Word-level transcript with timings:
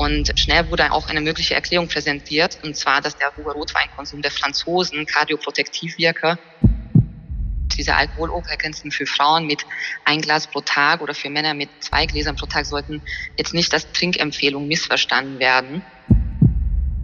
Und 0.00 0.32
schnell 0.40 0.70
wurde 0.70 0.92
auch 0.92 1.10
eine 1.10 1.20
mögliche 1.20 1.54
Erklärung 1.54 1.86
präsentiert, 1.86 2.58
und 2.62 2.74
zwar, 2.74 3.02
dass 3.02 3.18
der 3.18 3.36
hohe 3.36 3.52
Rotweinkonsum 3.52 4.22
der 4.22 4.30
Franzosen 4.30 5.04
kardioprotektiv 5.04 5.98
wirke. 5.98 6.38
Diese 7.76 7.94
Alkoholobergrenzen 7.94 8.92
für 8.92 9.04
Frauen 9.04 9.46
mit 9.46 9.66
ein 10.06 10.22
Glas 10.22 10.46
pro 10.46 10.62
Tag 10.62 11.02
oder 11.02 11.12
für 11.12 11.28
Männer 11.28 11.52
mit 11.52 11.68
zwei 11.80 12.06
Gläsern 12.06 12.34
pro 12.34 12.46
Tag 12.46 12.64
sollten 12.64 13.02
jetzt 13.36 13.52
nicht 13.52 13.74
als 13.74 13.92
Trinkempfehlung 13.92 14.66
missverstanden 14.66 15.38
werden. 15.38 15.82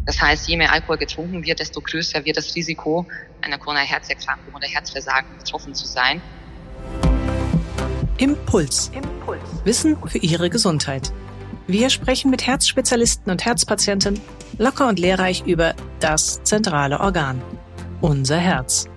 Das 0.06 0.18
heißt, 0.22 0.48
je 0.48 0.56
mehr 0.56 0.72
Alkohol 0.72 0.96
getrunken 0.96 1.44
wird, 1.44 1.60
desto 1.60 1.82
größer 1.82 2.24
wird 2.24 2.38
das 2.38 2.54
Risiko, 2.54 3.06
einer 3.42 3.58
Corona-Herzerkrankung 3.58 4.54
oder 4.54 4.68
Herzversagen 4.68 5.36
betroffen 5.36 5.74
zu 5.74 5.86
sein. 5.86 6.22
Impuls. 8.16 8.90
Impuls. 8.94 9.42
Wissen 9.64 9.98
für 10.08 10.16
Ihre 10.16 10.48
Gesundheit. 10.48 11.12
Wir 11.68 11.90
sprechen 11.90 12.30
mit 12.30 12.46
Herzspezialisten 12.46 13.28
und 13.28 13.44
Herzpatienten 13.44 14.20
locker 14.56 14.86
und 14.86 15.00
lehrreich 15.00 15.44
über 15.46 15.74
das 15.98 16.40
zentrale 16.44 17.00
Organ, 17.00 17.42
unser 18.00 18.36
Herz. 18.36 18.88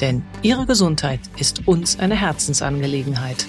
Denn 0.00 0.22
Ihre 0.40 0.64
Gesundheit 0.64 1.18
ist 1.38 1.66
uns 1.66 1.98
eine 1.98 2.14
Herzensangelegenheit. 2.14 3.44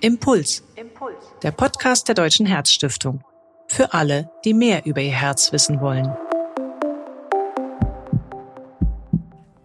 Impuls. 0.00 0.62
Impuls. 0.74 1.14
Der 1.42 1.52
Podcast 1.52 2.06
der 2.08 2.14
Deutschen 2.14 2.44
Herzstiftung. 2.44 3.24
Für 3.66 3.94
alle, 3.94 4.28
die 4.44 4.52
mehr 4.52 4.84
über 4.84 5.00
ihr 5.00 5.12
Herz 5.12 5.50
wissen 5.52 5.80
wollen. 5.80 6.14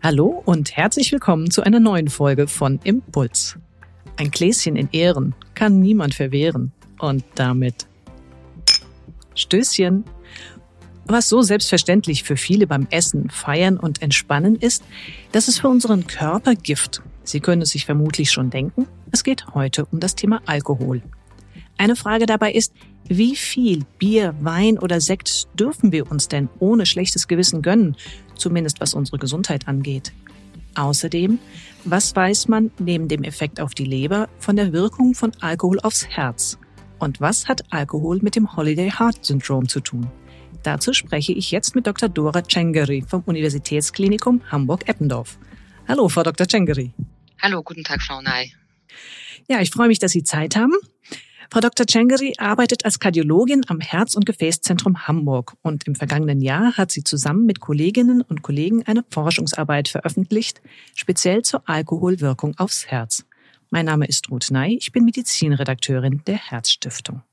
Hallo 0.02 0.42
und 0.46 0.78
herzlich 0.78 1.12
willkommen 1.12 1.52
zu 1.52 1.64
einer 1.64 1.82
neuen 1.82 2.08
Folge 2.08 2.48
von 2.48 2.80
Impuls. 2.86 3.58
Ein 4.16 4.32
Gläschen 4.32 4.78
in 4.78 4.88
Ehren 4.94 5.36
kann 5.54 5.82
niemand 5.82 6.16
verwehren. 6.16 6.72
Und 6.98 7.26
damit 7.36 7.88
Stößchen. 9.42 10.06
Was 11.06 11.28
so 11.28 11.42
selbstverständlich 11.42 12.24
für 12.24 12.38
viele 12.38 12.68
beim 12.68 12.88
Essen, 12.90 13.30
Feiern 13.30 13.78
und 13.78 14.02
Entspannen 14.02 14.56
ist, 14.56 14.84
das 15.32 15.48
ist 15.48 15.60
für 15.60 15.68
unseren 15.68 16.08
Körper 16.08 16.56
Gift. 16.56 17.02
Sie 17.24 17.40
können 17.40 17.64
es 17.64 17.72
sich 17.72 17.86
vermutlich 17.86 18.32
schon 18.32 18.50
denken. 18.50 18.88
Es 19.12 19.24
geht 19.24 19.48
heute 19.54 19.86
um 19.86 20.00
das 20.00 20.16
Thema 20.16 20.42
Alkohol. 20.46 21.02
Eine 21.78 21.96
Frage 21.96 22.26
dabei 22.26 22.54
ist, 22.54 22.74
wie 23.08 23.36
viel 23.36 23.84
Bier, 23.98 24.36
Wein 24.40 24.78
oder 24.78 25.02
Sekt 25.02 25.48
dürfen 25.60 25.92
wir 25.92 26.10
uns 26.10 26.28
denn 26.28 26.48
ohne 26.60 26.86
schlechtes 26.86 27.28
Gewissen 27.28 27.62
gönnen, 27.62 27.98
zumindest 28.36 28.80
was 28.80 28.94
unsere 28.94 29.18
Gesundheit 29.18 29.68
angeht? 29.68 30.14
Außerdem, 30.76 31.40
was 31.84 32.16
weiß 32.16 32.48
man 32.48 32.72
neben 32.80 33.08
dem 33.08 33.24
Effekt 33.24 33.60
auf 33.60 33.74
die 33.74 33.86
Leber 33.86 34.30
von 34.40 34.56
der 34.56 34.72
Wirkung 34.72 35.14
von 35.14 35.32
Alkohol 35.42 35.80
aufs 35.82 36.08
Herz? 36.08 36.58
Und 37.02 37.20
was 37.20 37.48
hat 37.48 37.64
Alkohol 37.74 38.20
mit 38.22 38.36
dem 38.36 38.56
Holiday 38.56 38.92
Heart 38.92 39.26
Syndrome 39.26 39.66
zu 39.66 39.80
tun? 39.80 40.08
Dazu 40.62 40.94
spreche 40.94 41.34
ich 41.34 41.50
jetzt 41.50 41.74
mit 41.74 41.88
Dr. 41.88 42.10
Dora 42.10 42.44
Cengeri 42.48 43.04
vom 43.08 43.24
Universitätsklinikum 43.26 44.44
Hamburg-Eppendorf. 44.52 45.40
Hallo, 45.88 46.08
Frau 46.10 46.22
Dr. 46.22 46.48
Cengeri. 46.48 46.94
Hallo, 47.42 47.64
guten 47.64 47.84
Tag, 47.84 48.04
Frau 48.04 48.22
Ney. 48.22 48.54
Ja, 49.50 49.62
ich 49.62 49.72
freue 49.72 49.88
mich, 49.88 49.98
dass 49.98 50.12
Sie 50.12 50.24
Zeit 50.24 50.56
haben. 50.56 50.76
Frau 51.50 51.60
Dr. 51.60 51.88
Cengeri 51.88 52.36
arbeitet 52.38 52.86
als 52.86 53.00
Kardiologin 53.00 53.64
am 53.68 53.80
Herz- 53.80 54.16
und 54.16 54.28
Gefäßzentrum 54.28 55.08
Hamburg 55.08 55.56
und 55.64 55.88
im 55.88 55.96
vergangenen 55.96 56.40
Jahr 56.40 56.78
hat 56.78 56.92
sie 56.92 57.04
zusammen 57.04 57.48
mit 57.48 57.60
Kolleginnen 57.60 58.22
und 58.22 58.44
Kollegen 58.44 58.84
eine 58.84 59.04
Forschungsarbeit 59.10 59.88
veröffentlicht, 59.90 60.62
speziell 60.94 61.42
zur 61.42 61.68
Alkoholwirkung 61.68 62.54
aufs 62.60 62.86
Herz. 62.86 63.26
Mein 63.74 63.86
Name 63.86 64.06
ist 64.06 64.30
Ruth 64.30 64.52
Ney, 64.52 64.76
ich 64.76 64.92
bin 64.92 65.06
Medizinredakteurin 65.06 66.22
der 66.28 66.36
Herzstiftung. 66.36 67.24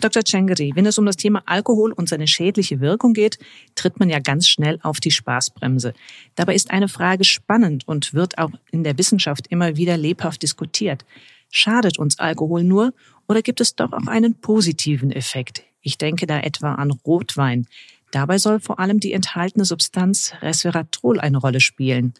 Dr. 0.00 0.24
Chengeri, 0.24 0.72
wenn 0.74 0.84
es 0.84 0.98
um 0.98 1.06
das 1.06 1.16
Thema 1.16 1.44
Alkohol 1.46 1.92
und 1.92 2.08
seine 2.08 2.26
schädliche 2.26 2.80
Wirkung 2.80 3.12
geht, 3.12 3.38
tritt 3.76 4.00
man 4.00 4.10
ja 4.10 4.18
ganz 4.18 4.48
schnell 4.48 4.80
auf 4.82 4.98
die 4.98 5.12
Spaßbremse. 5.12 5.94
Dabei 6.34 6.56
ist 6.56 6.72
eine 6.72 6.88
Frage 6.88 7.22
spannend 7.22 7.86
und 7.86 8.14
wird 8.14 8.36
auch 8.36 8.50
in 8.72 8.82
der 8.82 8.98
Wissenschaft 8.98 9.46
immer 9.46 9.76
wieder 9.76 9.96
lebhaft 9.96 10.42
diskutiert. 10.42 11.04
Schadet 11.52 12.00
uns 12.00 12.18
Alkohol 12.18 12.64
nur 12.64 12.92
oder 13.28 13.40
gibt 13.40 13.60
es 13.60 13.76
doch 13.76 13.92
auch 13.92 14.08
einen 14.08 14.34
positiven 14.40 15.12
Effekt? 15.12 15.62
Ich 15.82 15.98
denke 15.98 16.26
da 16.26 16.40
etwa 16.40 16.74
an 16.74 16.90
Rotwein. 16.90 17.68
Dabei 18.10 18.38
soll 18.38 18.58
vor 18.58 18.80
allem 18.80 18.98
die 18.98 19.12
enthaltene 19.12 19.64
Substanz 19.64 20.32
Resveratrol 20.42 21.20
eine 21.20 21.38
Rolle 21.38 21.60
spielen. 21.60 22.12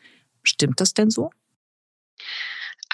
Stimmt 0.44 0.80
das 0.80 0.94
denn 0.94 1.10
so? 1.10 1.32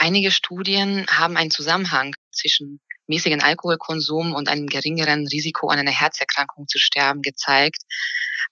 Einige 0.02 0.30
Studien 0.30 1.04
haben 1.10 1.36
einen 1.36 1.50
Zusammenhang 1.50 2.14
zwischen 2.32 2.80
mäßigen 3.06 3.42
Alkoholkonsum 3.42 4.32
und 4.32 4.48
einem 4.48 4.66
geringeren 4.66 5.26
Risiko 5.26 5.68
an 5.68 5.78
einer 5.78 5.90
Herzerkrankung 5.90 6.66
zu 6.68 6.78
sterben 6.78 7.20
gezeigt. 7.20 7.82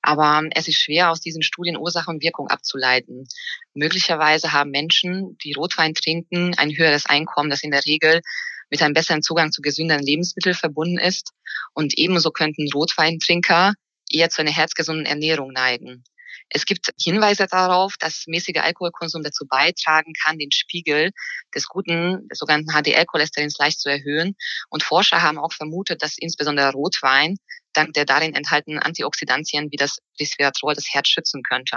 Aber 0.02 0.42
es 0.50 0.68
ist 0.68 0.78
schwer, 0.78 1.10
aus 1.10 1.22
diesen 1.22 1.40
Studien 1.40 1.78
Ursache 1.78 2.10
und 2.10 2.22
Wirkung 2.22 2.48
abzuleiten. 2.48 3.26
Möglicherweise 3.72 4.52
haben 4.52 4.70
Menschen, 4.70 5.38
die 5.42 5.54
Rotwein 5.54 5.94
trinken, 5.94 6.52
ein 6.58 6.76
höheres 6.76 7.06
Einkommen, 7.06 7.48
das 7.48 7.62
in 7.62 7.70
der 7.70 7.86
Regel 7.86 8.20
mit 8.68 8.82
einem 8.82 8.92
besseren 8.92 9.22
Zugang 9.22 9.50
zu 9.50 9.62
gesünderen 9.62 10.04
Lebensmitteln 10.04 10.54
verbunden 10.54 10.98
ist. 10.98 11.32
Und 11.72 11.96
ebenso 11.96 12.30
könnten 12.30 12.70
Rotweintrinker 12.70 13.72
eher 14.10 14.28
zu 14.28 14.42
einer 14.42 14.52
herzgesunden 14.52 15.06
Ernährung 15.06 15.52
neigen. 15.52 16.04
Es 16.50 16.64
gibt 16.64 16.90
Hinweise 17.00 17.46
darauf, 17.46 17.94
dass 17.98 18.24
mäßiger 18.26 18.64
Alkoholkonsum 18.64 19.22
dazu 19.22 19.46
beitragen 19.46 20.12
kann, 20.24 20.38
den 20.38 20.50
Spiegel 20.50 21.10
des 21.54 21.66
guten, 21.66 22.26
des 22.28 22.38
sogenannten 22.38 22.72
HDL-Cholesterins 22.72 23.58
leicht 23.58 23.80
zu 23.80 23.88
erhöhen. 23.88 24.34
Und 24.70 24.82
Forscher 24.82 25.22
haben 25.22 25.38
auch 25.38 25.52
vermutet, 25.52 26.02
dass 26.02 26.16
insbesondere 26.18 26.72
Rotwein 26.72 27.36
dank 27.74 27.92
der 27.92 28.06
darin 28.06 28.34
enthaltenen 28.34 28.78
Antioxidantien 28.78 29.70
wie 29.70 29.76
das 29.76 29.98
Resveratrol 30.18 30.74
das 30.74 30.92
Herz 30.92 31.08
schützen 31.08 31.42
könnte. 31.42 31.76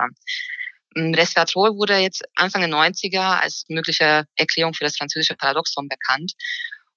Mm, 0.95 1.13
Resveratrol 1.13 1.75
wurde 1.75 1.97
jetzt 1.97 2.23
Anfang 2.35 2.61
der 2.61 2.69
90er 2.69 3.39
als 3.39 3.65
mögliche 3.69 4.25
Erklärung 4.35 4.73
für 4.73 4.83
das 4.83 4.97
französische 4.97 5.35
Paradoxon 5.35 5.87
bekannt. 5.87 6.33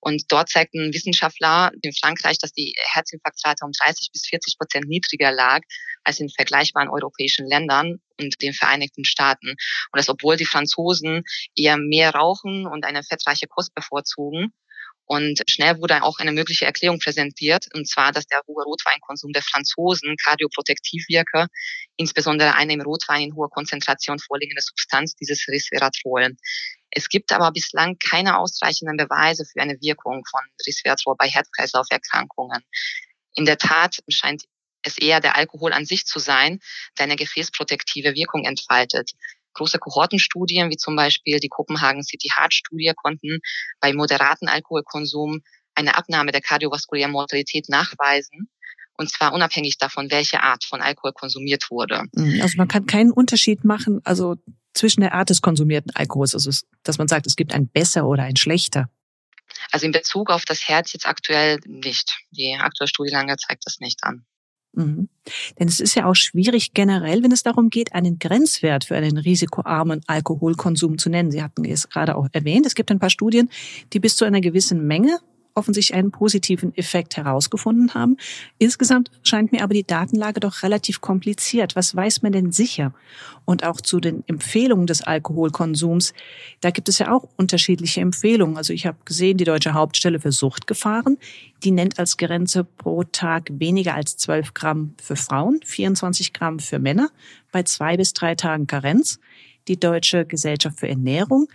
Und 0.05 0.25
dort 0.29 0.51
zeigten 0.51 0.93
Wissenschaftler 0.93 1.73
in 1.81 1.95
Frankreich, 1.95 2.37
dass 2.39 2.53
die 2.53 2.75
Herzinfarktrate 2.93 3.65
um 3.65 3.73
30 3.73 4.11
bis 4.13 4.27
40 4.27 4.59
Prozent 4.59 4.87
niedriger 4.87 5.33
lag 5.33 5.61
als 6.05 6.21
in 6.21 6.29
vergleichbaren 6.29 6.91
europäischen 6.91 7.47
Ländern 7.47 8.01
und 8.21 8.43
den 8.43 8.53
Vereinigten 8.53 9.07
Staaten. 9.07 9.49
Und 9.49 9.57
das, 9.97 10.11
obwohl 10.11 10.37
die 10.37 10.45
Franzosen 10.45 11.23
eher 11.57 11.79
mehr 11.79 12.11
rauchen 12.11 12.67
und 12.67 12.85
eine 12.85 13.03
fettreiche 13.03 13.47
Kost 13.47 13.75
bevorzugen. 13.75 14.53
Und 15.07 15.43
schnell 15.49 15.79
wurde 15.79 16.03
auch 16.03 16.19
eine 16.19 16.33
mögliche 16.33 16.65
Erklärung 16.67 16.99
präsentiert, 16.99 17.67
und 17.75 17.89
zwar, 17.89 18.13
dass 18.13 18.27
der 18.27 18.41
hohe 18.47 18.65
Rotweinkonsum 18.65 19.33
der 19.33 19.43
Franzosen 19.43 20.17
kardioprotektiv 20.23 21.05
wirke, 21.09 21.47
insbesondere 21.97 22.55
eine 22.55 22.73
im 22.73 22.81
Rotwein 22.81 23.23
in 23.23 23.35
hoher 23.35 23.51
Konzentration 23.51 24.19
vorliegende 24.19 24.63
Substanz, 24.63 25.15
dieses 25.15 25.47
Resveratrol. 25.49 26.35
Es 26.95 27.09
gibt 27.09 27.33
aber 27.33 27.51
bislang 27.51 27.99
keine 27.99 28.39
ausreichenden 28.39 28.97
Beweise 28.97 29.45
für 29.45 29.61
eine 29.61 29.81
Wirkung 29.81 30.25
von 30.31 30.41
Resveratrol 30.67 31.17
bei 31.19 31.29
Herz-Kreislauf-Erkrankungen. 31.29 32.63
In 33.35 33.45
der 33.45 33.59
Tat 33.59 33.99
scheint 34.09 34.45
es 34.83 34.99
eher 34.99 35.21
der 35.21 35.37
Alkohol 35.37 35.73
an 35.73 35.85
sich 35.87 36.07
zu 36.07 36.19
sein, 36.19 36.61
der 36.99 37.05
eine 37.05 37.17
gefäßprotektive 37.17 38.15
Wirkung 38.15 38.45
entfaltet. 38.45 39.13
Große 39.55 39.79
Kohortenstudien, 39.79 40.71
wie 40.71 40.77
zum 40.77 40.95
Beispiel 40.97 41.41
die 41.41 41.49
Kopenhagen 41.49 42.03
City 42.03 42.31
Heart 42.35 42.55
Studie, 42.55 42.93
konnten 42.95 43.41
bei 43.81 43.93
moderaten 43.93 44.49
Alkoholkonsum 44.49 45.43
eine 45.75 45.97
Abnahme 45.97 46.33
der 46.33 46.41
kardiovaskulären 46.41 47.11
Mortalität 47.11 47.69
nachweisen. 47.69 48.49
Und 48.97 49.11
zwar 49.11 49.33
unabhängig 49.33 49.79
davon, 49.79 50.11
welche 50.11 50.43
Art 50.43 50.65
von 50.65 50.81
Alkohol 50.81 51.13
konsumiert 51.13 51.71
wurde. 51.71 52.05
Mhm, 52.13 52.41
also 52.41 52.57
man 52.57 52.69
kann 52.69 52.87
keinen 52.87 53.11
Unterschied 53.11 53.65
machen, 53.65 54.01
also 54.05 54.37
zwischen 54.75 55.01
der 55.01 55.15
Art 55.15 55.31
des 55.31 55.41
konsumierten 55.41 55.95
Alkohols, 55.95 56.35
also 56.35 56.51
dass 56.83 56.99
man 56.99 57.09
sagt, 57.09 57.27
es 57.27 57.37
gibt 57.37 57.55
ein 57.55 57.69
besser 57.69 58.07
oder 58.07 58.25
ein 58.25 58.37
schlechter. 58.37 58.91
Also 59.71 59.87
in 59.87 59.93
Bezug 59.93 60.31
auf 60.31 60.45
das 60.45 60.69
Herz 60.69 60.93
jetzt 60.93 61.07
aktuell 61.07 61.59
nicht. 61.67 62.19
Die 62.31 62.55
aktuelle 62.55 62.89
Studie 62.89 63.13
lange 63.13 63.37
zeigt 63.37 63.67
das 63.67 63.81
nicht 63.81 64.03
an. 64.03 64.25
Mhm. 64.73 65.09
Denn 65.59 65.69
es 65.69 65.81
ist 65.81 65.95
ja 65.95 66.07
auch 66.07 66.15
schwierig 66.15 66.75
generell, 66.75 67.23
wenn 67.23 67.33
es 67.33 67.43
darum 67.43 67.71
geht, 67.71 67.95
einen 67.95 68.19
Grenzwert 68.19 68.85
für 68.85 68.97
einen 68.97 69.19
risikoarmen 69.19 70.03
Alkoholkonsum 70.07 70.99
zu 70.99 71.11
nennen. 71.11 71.31
Sie 71.31 71.43
hatten 71.43 71.65
es 71.65 71.89
gerade 71.89 72.17
auch 72.17 72.29
erwähnt, 72.33 72.67
es 72.67 72.75
gibt 72.75 72.91
ein 72.91 72.99
paar 72.99 73.11
Studien, 73.11 73.51
die 73.93 74.01
bis 74.01 74.17
zu 74.17 74.25
einer 74.25 74.41
gewissen 74.41 74.87
Menge 74.87 75.21
offensichtlich 75.55 75.97
einen 75.97 76.11
positiven 76.11 76.77
Effekt 76.77 77.17
herausgefunden 77.17 77.95
haben. 77.95 78.17
Insgesamt 78.59 79.11
scheint 79.23 79.53
mir 79.53 79.63
aber 79.63 79.75
die 79.75 79.87
Datenlage 79.87 80.41
doch 80.41 80.63
relativ 80.63 81.01
kompliziert. 81.01 81.77
Was 81.77 81.95
weiß 81.95 82.23
man 82.23 82.33
denn 82.33 82.53
sicher? 82.53 82.93
Und 83.45 83.65
auch 83.65 83.81
zu 83.81 84.01
den 84.01 84.25
Empfehlungen 84.27 84.87
des 84.87 85.03
Alkoholkonsums, 85.03 86.13
da 86.61 86.71
gibt 86.71 86.89
es 86.89 86.99
ja 86.99 87.13
auch 87.13 87.29
unterschiedliche 87.37 88.01
Empfehlungen. 88.01 88.57
Also 88.57 88.73
ich 88.73 88.87
habe 88.87 88.99
gesehen, 89.05 89.37
die 89.37 89.45
Deutsche 89.45 89.75
Hauptstelle 89.75 90.19
für 90.19 90.33
Suchtgefahren, 90.33 91.19
die 91.63 91.71
nennt 91.71 91.99
als 91.99 92.17
Grenze 92.17 92.65
pro 92.65 93.05
Tag 93.05 93.49
weniger 93.53 93.95
als 93.95 94.17
12 94.17 94.55
Gramm 94.55 94.95
für 95.01 95.17
Frauen, 95.17 95.61
24 95.65 96.33
Gramm 96.33 96.59
für 96.59 96.79
Männer, 96.79 97.11
bei 97.53 97.63
zwei 97.63 97.97
bis 97.97 98.13
drei 98.13 98.35
Tagen 98.35 98.67
Karenz. 98.67 99.21
Die 99.69 99.79
Deutsche 99.79 100.27
Gesellschaft 100.27 100.81
für 100.81 100.89
Ernährung 100.89 101.49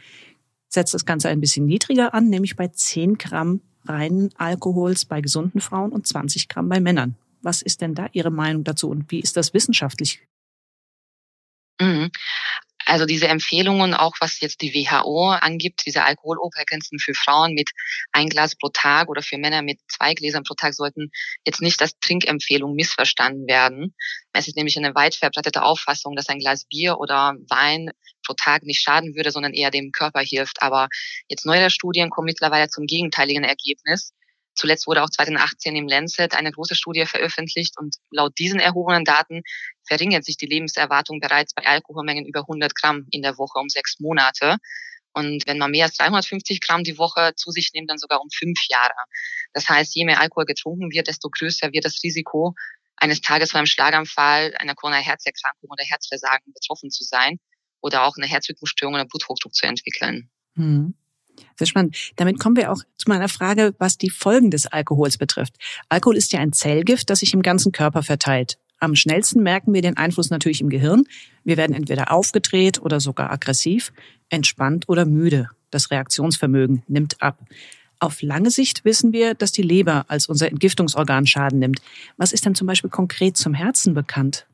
setzt 0.70 0.94
das 0.94 1.06
Ganze 1.06 1.30
ein 1.30 1.42
bisschen 1.42 1.66
niedriger 1.66 2.14
an, 2.14 2.30
nämlich 2.30 2.56
bei 2.56 2.68
10 2.68 3.18
Gramm 3.18 3.62
reinen 3.86 4.30
Alkohols 4.38 5.06
bei 5.06 5.22
gesunden 5.22 5.62
Frauen 5.62 5.92
und 5.92 6.08
20 6.08 6.48
Gramm 6.48 6.70
bei 6.70 6.80
Männern. 6.80 7.16
Was 7.42 7.62
ist 7.62 7.82
denn 7.82 7.96
da 7.96 8.08
Ihre 8.12 8.32
Meinung 8.32 8.64
dazu 8.64 8.90
und 8.90 9.10
wie 9.12 9.20
ist 9.20 9.38
das 9.38 9.54
wissenschaftlich? 9.54 10.22
Also 12.90 13.06
diese 13.06 13.28
Empfehlungen, 13.28 13.94
auch 13.94 14.16
was 14.20 14.40
jetzt 14.40 14.62
die 14.62 14.74
WHO 14.74 15.30
angibt, 15.30 15.86
diese 15.86 16.06
Alkoholobergrenzen 16.06 16.98
für 16.98 17.14
Frauen 17.14 17.54
mit 17.54 17.70
ein 18.14 18.30
Glas 18.30 18.56
pro 18.56 18.70
Tag 18.70 19.10
oder 19.10 19.22
für 19.22 19.38
Männer 19.38 19.62
mit 19.62 19.80
zwei 19.88 20.16
Gläsern 20.16 20.44
pro 20.44 20.56
Tag 20.56 20.74
sollten 20.74 21.12
jetzt 21.46 21.62
nicht 21.62 21.80
als 21.84 22.00
Trinkempfehlung 22.00 22.74
missverstanden 22.74 23.48
werden. 23.48 23.96
Es 24.34 24.48
ist 24.48 24.58
nämlich 24.58 24.76
eine 24.76 24.96
weit 24.96 25.14
verbreitete 25.14 25.62
Auffassung, 25.62 26.16
dass 26.16 26.30
ein 26.30 26.40
Glas 26.40 26.66
Bier 26.66 26.98
oder 26.98 27.36
Wein 27.48 27.92
pro 28.26 28.34
Tag 28.34 28.64
nicht 28.64 28.82
schaden 28.82 29.16
würde, 29.16 29.30
sondern 29.30 29.54
eher 29.54 29.70
dem 29.70 29.92
Körper 29.92 30.22
hilft. 30.22 30.64
Aber 30.64 30.88
jetzt 31.28 31.46
neuere 31.46 31.70
Studien 31.70 32.10
kommen 32.10 32.26
mittlerweile 32.26 32.70
zum 32.70 32.88
gegenteiligen 32.88 33.44
Ergebnis. 33.44 34.14
Zuletzt 34.56 34.88
wurde 34.88 35.04
auch 35.04 35.10
2018 35.10 35.76
im 35.76 35.88
Lancet 35.88 36.36
eine 36.36 36.52
große 36.52 36.76
Studie 36.76 37.06
veröffentlicht 37.06 37.78
und 37.78 37.96
laut 38.12 38.38
diesen 38.38 38.60
erhobenen 38.60 39.06
Daten 39.06 39.42
verringert 39.88 40.26
sich 40.26 40.38
die 40.38 40.48
Lebenserwartung 40.48 41.20
bereits 41.20 41.54
bei 41.54 41.66
Alkoholmengen 41.66 42.26
über 42.26 42.42
100 42.42 42.76
Gramm 42.76 43.08
in 43.12 43.22
der 43.22 43.38
Woche 43.38 43.60
um 43.60 43.70
sechs 43.70 44.00
Monate. 44.00 44.58
Und 45.14 45.48
wenn 45.48 45.58
man 45.58 45.72
mehr 45.72 45.86
als 45.86 45.98
350 45.98 46.62
Gramm 46.62 46.84
die 46.84 46.98
Woche 46.98 47.34
zu 47.36 47.52
sich 47.52 47.72
nimmt, 47.74 47.90
dann 47.90 47.98
sogar 47.98 48.22
um 48.22 48.30
fünf 48.30 48.60
Jahre. 48.70 48.94
Das 49.54 49.68
heißt, 49.68 49.96
je 49.96 50.06
mehr 50.06 50.20
Alkohol 50.20 50.46
getrunken 50.46 50.92
wird, 50.92 51.08
desto 51.08 51.30
größer 51.30 51.72
wird 51.72 51.86
das 51.86 52.04
Risiko, 52.04 52.54
eines 53.00 53.22
Tages 53.22 53.52
von 53.52 53.60
einem 53.60 53.66
Schlaganfall, 53.66 54.54
einer 54.58 54.76
Corona-Herzerkrankung 54.76 55.70
oder 55.70 55.84
Herzversagen 55.84 56.54
betroffen 56.54 56.92
zu 56.92 57.04
sein 57.04 57.40
oder 57.82 58.04
auch 58.04 58.18
eine 58.18 58.28
Herzrhythmusstörung 58.28 58.96
oder 58.96 59.06
Bluthochdruck 59.06 59.56
zu 59.56 59.66
entwickeln. 59.66 60.30
Hm. 60.56 60.96
Sehr 61.56 61.68
spannend. 61.68 61.98
Damit 62.16 62.40
kommen 62.40 62.56
wir 62.56 62.72
auch 62.72 62.82
zu 62.98 63.08
meiner 63.08 63.30
Frage, 63.30 63.74
was 63.78 63.98
die 63.98 64.10
Folgen 64.10 64.52
des 64.52 64.66
Alkohols 64.66 65.18
betrifft. 65.18 65.56
Alkohol 65.90 66.18
ist 66.18 66.32
ja 66.34 66.40
ein 66.40 66.54
Zellgift, 66.54 67.10
das 67.10 67.20
sich 67.20 67.34
im 67.34 67.42
ganzen 67.42 67.72
Körper 67.72 68.04
verteilt. 68.04 68.58
Am 68.80 68.96
schnellsten 68.96 69.44
merken 69.44 69.74
wir 69.74 69.82
den 69.82 69.98
Einfluss 69.98 70.30
natürlich 70.30 70.62
im 70.62 70.70
Gehirn. 70.70 71.04
Wir 71.44 71.58
werden 71.58 71.76
entweder 71.76 72.12
aufgedreht 72.12 72.82
oder 72.82 73.00
sogar 73.00 73.32
aggressiv, 73.32 73.92
entspannt 74.30 74.88
oder 74.88 75.06
müde. 75.06 75.50
Das 75.70 75.92
Reaktionsvermögen 75.92 76.84
nimmt 76.88 77.22
ab. 77.22 77.40
Auf 78.00 78.22
lange 78.22 78.50
Sicht 78.50 78.86
wissen 78.86 79.12
wir, 79.12 79.34
dass 79.34 79.52
die 79.52 79.62
Leber 79.62 80.06
als 80.08 80.28
unser 80.28 80.48
Entgiftungsorgan 80.48 81.28
Schaden 81.28 81.60
nimmt. 81.60 81.82
Was 82.16 82.32
ist 82.32 82.46
denn 82.46 82.56
zum 82.56 82.66
Beispiel 82.68 82.90
konkret 82.90 83.36
zum 83.36 83.54
Herzen 83.54 83.94
bekannt? 83.94 84.48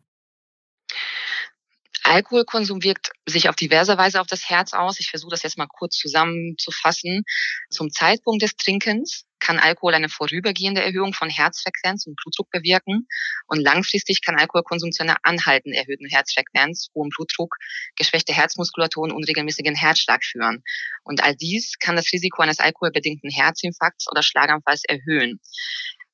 Alkoholkonsum 2.05 2.83
wirkt 2.83 3.11
sich 3.25 3.49
auf 3.49 3.55
diverse 3.55 3.97
Weise 3.97 4.21
auf 4.21 4.27
das 4.27 4.47
Herz 4.47 4.73
aus. 4.73 4.99
Ich 4.99 5.09
versuche 5.09 5.31
das 5.31 5.41
jetzt 5.41 5.57
mal 5.57 5.67
kurz 5.67 5.97
zusammenzufassen. 5.97 7.23
Zum 7.71 7.89
Zeitpunkt 7.89 8.43
des 8.43 8.55
Trinkens 8.55 9.25
kann 9.39 9.59
Alkohol 9.59 9.95
eine 9.95 10.09
vorübergehende 10.09 10.81
Erhöhung 10.81 11.13
von 11.13 11.29
Herzfrequenz 11.29 12.05
und 12.05 12.15
Blutdruck 12.15 12.49
bewirken. 12.51 13.07
Und 13.47 13.59
langfristig 13.59 14.21
kann 14.21 14.37
Alkoholkonsum 14.37 14.91
zu 14.91 15.03
einer 15.03 15.17
anhaltenden 15.23 15.73
erhöhten 15.73 16.07
Herzfrequenz, 16.07 16.89
hohem 16.93 17.09
Blutdruck, 17.09 17.55
geschwächte 17.95 18.33
Herzmuskulatur 18.33 19.03
und 19.03 19.11
unregelmäßigen 19.11 19.75
Herzschlag 19.75 20.23
führen. 20.23 20.63
Und 21.03 21.23
all 21.23 21.35
dies 21.35 21.77
kann 21.79 21.95
das 21.95 22.11
Risiko 22.13 22.43
eines 22.43 22.59
alkoholbedingten 22.59 23.31
Herzinfarkts 23.31 24.07
oder 24.09 24.21
Schlaganfalls 24.21 24.83
erhöhen. 24.85 25.39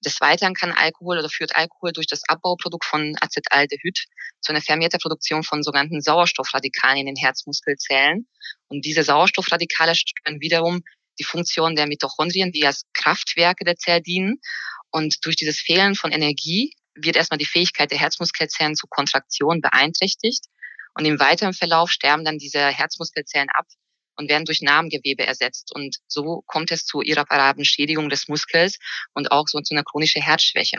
Des 0.03 0.19
Weiteren 0.19 0.55
kann 0.55 0.71
Alkohol 0.71 1.19
oder 1.19 1.29
führt 1.29 1.55
Alkohol 1.55 1.91
durch 1.91 2.07
das 2.07 2.21
Abbauprodukt 2.27 2.85
von 2.85 3.15
Acetaldehyd 3.21 4.05
zu 4.41 4.51
einer 4.51 4.61
vermehrten 4.61 4.99
Produktion 4.99 5.43
von 5.43 5.61
sogenannten 5.61 6.01
Sauerstoffradikalen 6.01 6.97
in 6.97 7.05
den 7.05 7.15
Herzmuskelzellen. 7.15 8.27
Und 8.67 8.83
diese 8.85 9.03
Sauerstoffradikale 9.03 9.93
stören 9.93 10.41
wiederum 10.41 10.81
die 11.19 11.23
Funktion 11.23 11.75
der 11.75 11.85
Mitochondrien, 11.85 12.51
die 12.51 12.65
als 12.65 12.83
Kraftwerke 12.93 13.63
der 13.63 13.77
Zelle 13.77 14.01
dienen. 14.01 14.39
Und 14.89 15.17
durch 15.23 15.35
dieses 15.35 15.59
Fehlen 15.59 15.93
von 15.93 16.11
Energie 16.11 16.73
wird 16.95 17.15
erstmal 17.15 17.37
die 17.37 17.45
Fähigkeit 17.45 17.91
der 17.91 17.99
Herzmuskelzellen 17.99 18.75
zur 18.75 18.89
Kontraktion 18.89 19.61
beeinträchtigt. 19.61 20.45
Und 20.95 21.05
im 21.05 21.19
weiteren 21.19 21.53
Verlauf 21.53 21.91
sterben 21.91 22.25
dann 22.25 22.37
diese 22.37 22.67
Herzmuskelzellen 22.67 23.49
ab 23.53 23.65
und 24.15 24.29
werden 24.29 24.45
durch 24.45 24.61
Narbengewebe 24.61 25.25
ersetzt. 25.25 25.71
Und 25.73 25.97
so 26.07 26.43
kommt 26.45 26.71
es 26.71 26.85
zu 26.85 27.01
irreparablen 27.01 27.65
Schädigung 27.65 28.09
des 28.09 28.27
Muskels 28.27 28.77
und 29.13 29.31
auch 29.31 29.47
so 29.47 29.59
zu 29.61 29.73
einer 29.73 29.83
chronischen 29.83 30.21
Herzschwäche. 30.21 30.77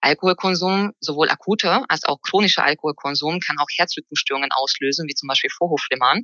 Alkoholkonsum, 0.00 0.92
sowohl 1.00 1.28
akuter 1.28 1.84
als 1.88 2.04
auch 2.04 2.20
chronischer 2.22 2.64
Alkoholkonsum, 2.64 3.40
kann 3.40 3.58
auch 3.58 3.66
Herzrhythmusstörungen 3.76 4.50
auslösen, 4.52 5.08
wie 5.08 5.14
zum 5.14 5.26
Beispiel 5.26 5.50
Vorhofflimmern. 5.50 6.22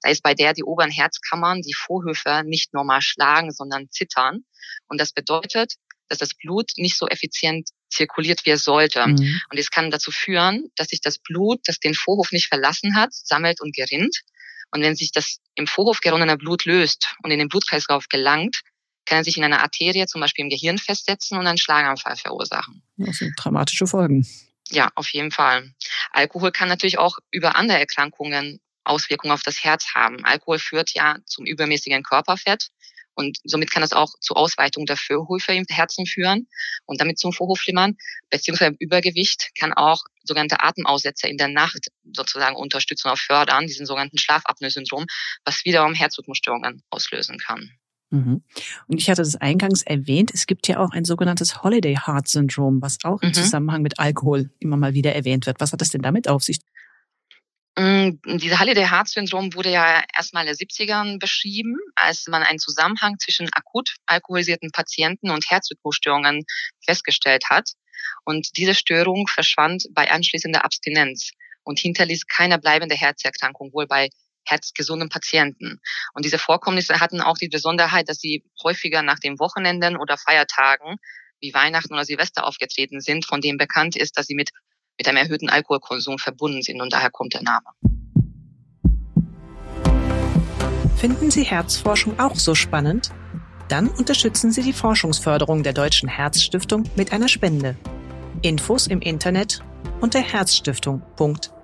Da 0.00 0.10
ist 0.10 0.22
bei 0.22 0.34
der 0.34 0.54
die 0.54 0.64
oberen 0.64 0.90
Herzkammern, 0.90 1.60
die 1.60 1.74
Vorhöfe 1.74 2.42
nicht 2.44 2.72
normal 2.72 3.02
schlagen, 3.02 3.52
sondern 3.52 3.90
zittern. 3.90 4.44
Und 4.88 5.00
das 5.00 5.12
bedeutet, 5.12 5.74
dass 6.08 6.18
das 6.18 6.34
Blut 6.34 6.72
nicht 6.76 6.96
so 6.96 7.06
effizient 7.06 7.68
zirkuliert, 7.88 8.44
wie 8.44 8.50
es 8.50 8.64
sollte. 8.64 9.06
Mhm. 9.06 9.40
Und 9.50 9.58
es 9.58 9.70
kann 9.70 9.90
dazu 9.90 10.10
führen, 10.10 10.68
dass 10.76 10.88
sich 10.88 11.00
das 11.00 11.18
Blut, 11.18 11.60
das 11.64 11.78
den 11.78 11.94
Vorhof 11.94 12.32
nicht 12.32 12.48
verlassen 12.48 12.96
hat, 12.96 13.12
sammelt 13.12 13.60
und 13.60 13.74
gerinnt. 13.74 14.16
Und 14.72 14.82
wenn 14.82 14.96
sich 14.96 15.12
das 15.12 15.38
im 15.54 15.66
Vorhof 15.66 16.00
geronnene 16.00 16.36
Blut 16.36 16.64
löst 16.64 17.14
und 17.22 17.30
in 17.30 17.38
den 17.38 17.48
Blutkreislauf 17.48 18.08
gelangt, 18.08 18.62
kann 19.06 19.18
er 19.18 19.24
sich 19.24 19.36
in 19.36 19.44
einer 19.44 19.62
Arterie, 19.62 20.06
zum 20.06 20.20
Beispiel 20.20 20.44
im 20.44 20.50
Gehirn, 20.50 20.78
festsetzen 20.78 21.38
und 21.38 21.46
einen 21.46 21.58
Schlaganfall 21.58 22.16
verursachen. 22.16 22.82
Das 22.96 23.16
sind 23.16 23.34
dramatische 23.36 23.86
Folgen. 23.86 24.26
Ja, 24.70 24.88
auf 24.94 25.08
jeden 25.08 25.32
Fall. 25.32 25.72
Alkohol 26.12 26.52
kann 26.52 26.68
natürlich 26.68 26.98
auch 26.98 27.18
über 27.30 27.56
andere 27.56 27.78
Erkrankungen 27.78 28.60
Auswirkungen 28.84 29.32
auf 29.32 29.42
das 29.42 29.62
Herz 29.62 29.94
haben. 29.94 30.24
Alkohol 30.24 30.58
führt 30.58 30.94
ja 30.94 31.18
zum 31.26 31.44
übermäßigen 31.44 32.02
Körperfett 32.02 32.68
und 33.14 33.38
somit 33.44 33.70
kann 33.70 33.82
das 33.82 33.92
auch 33.92 34.14
zur 34.20 34.36
Ausweitung 34.36 34.86
der 34.86 34.96
Vorhöfe 34.96 35.52
im 35.52 35.64
Herzen 35.68 36.06
führen 36.06 36.48
und 36.86 37.00
damit 37.00 37.18
zum 37.18 37.32
Vorhofflimmern. 37.32 37.96
Beziehungsweise 38.30 38.76
Übergewicht 38.78 39.50
kann 39.58 39.72
auch 39.72 40.02
sogenannte 40.22 40.60
Atemaussetzer 40.60 41.28
in 41.28 41.36
der 41.36 41.48
Nacht 41.48 41.88
sozusagen 42.14 42.56
unterstützen 42.56 43.08
oder 43.08 43.16
fördern, 43.16 43.66
diesen 43.66 43.86
sogenannten 43.86 44.18
Schlafapnoe-Syndrom, 44.18 45.06
was 45.44 45.64
wiederum 45.64 45.94
Herzrhythmusstörungen 45.94 46.82
auslösen 46.90 47.38
kann. 47.38 47.70
Mhm. 48.10 48.42
Und 48.88 48.98
ich 48.98 49.08
hatte 49.08 49.22
das 49.22 49.36
eingangs 49.36 49.82
erwähnt, 49.82 50.32
es 50.34 50.46
gibt 50.46 50.66
ja 50.66 50.78
auch 50.78 50.90
ein 50.90 51.04
sogenanntes 51.04 51.62
Holiday 51.62 51.96
Heart 51.96 52.28
Syndrom, 52.28 52.82
was 52.82 52.98
auch 53.04 53.22
im 53.22 53.28
mhm. 53.28 53.34
Zusammenhang 53.34 53.82
mit 53.82 53.98
Alkohol 53.98 54.50
immer 54.58 54.76
mal 54.76 54.94
wieder 54.94 55.14
erwähnt 55.14 55.46
wird. 55.46 55.60
Was 55.60 55.72
hat 55.72 55.80
das 55.80 55.90
denn 55.90 56.02
damit 56.02 56.28
auf 56.28 56.42
sich? 56.42 56.58
Mm, 57.78 58.18
diese 58.24 58.58
Holiday-Heart-Syndrom 58.58 59.54
wurde 59.54 59.70
ja 59.70 60.02
erstmal 60.12 60.46
in 60.46 60.52
den 60.52 60.56
70ern 60.56 61.18
beschrieben, 61.20 61.76
als 61.94 62.26
man 62.26 62.42
einen 62.42 62.58
Zusammenhang 62.58 63.18
zwischen 63.20 63.48
akut 63.52 63.94
alkoholisierten 64.06 64.70
Patienten 64.72 65.30
und 65.30 65.48
Herzrhythmusstörungen 65.48 66.44
festgestellt 66.84 67.44
hat. 67.48 67.70
Und 68.24 68.56
diese 68.56 68.74
Störung 68.74 69.28
verschwand 69.28 69.86
bei 69.92 70.10
anschließender 70.10 70.64
Abstinenz 70.64 71.30
und 71.70 71.78
hinterließ 71.78 72.26
keine 72.26 72.58
bleibende 72.58 72.94
Herzerkrankung, 72.94 73.72
wohl 73.72 73.86
bei 73.86 74.10
herzgesunden 74.44 75.08
Patienten. 75.08 75.80
Und 76.12 76.24
diese 76.24 76.38
Vorkommnisse 76.38 77.00
hatten 77.00 77.20
auch 77.20 77.38
die 77.38 77.48
Besonderheit, 77.48 78.08
dass 78.08 78.18
sie 78.18 78.44
häufiger 78.62 79.02
nach 79.02 79.18
den 79.18 79.38
Wochenenden 79.38 79.96
oder 79.96 80.18
Feiertagen 80.18 80.96
wie 81.40 81.54
Weihnachten 81.54 81.94
oder 81.94 82.04
Silvester 82.04 82.46
aufgetreten 82.46 83.00
sind, 83.00 83.24
von 83.24 83.40
denen 83.40 83.56
bekannt 83.56 83.96
ist, 83.96 84.18
dass 84.18 84.26
sie 84.26 84.34
mit 84.34 84.50
mit 85.00 85.08
einem 85.08 85.16
erhöhten 85.16 85.48
Alkoholkonsum 85.48 86.18
verbunden 86.18 86.60
sind 86.60 86.82
und 86.82 86.92
daher 86.92 87.10
kommt 87.10 87.32
der 87.32 87.42
Name. 87.42 87.64
Finden 90.96 91.30
Sie 91.30 91.44
Herzforschung 91.44 92.20
auch 92.20 92.36
so 92.36 92.54
spannend? 92.54 93.10
Dann 93.68 93.88
unterstützen 93.88 94.52
Sie 94.52 94.62
die 94.62 94.74
Forschungsförderung 94.74 95.62
der 95.62 95.72
Deutschen 95.72 96.06
Herzstiftung 96.06 96.84
mit 96.96 97.14
einer 97.14 97.28
Spende. 97.28 97.76
Infos 98.42 98.88
im 98.88 99.00
Internet 99.00 99.60
unter 100.02 100.20
herzstiftung.de. 100.20 101.59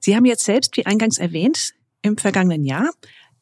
Sie 0.00 0.16
haben 0.16 0.24
jetzt 0.24 0.44
selbst, 0.44 0.76
wie 0.76 0.86
eingangs 0.86 1.18
erwähnt, 1.18 1.72
im 2.02 2.18
vergangenen 2.18 2.64
Jahr 2.64 2.90